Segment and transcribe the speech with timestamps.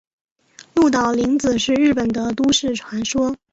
[0.73, 3.35] 鹿岛零子是日本的都市传说。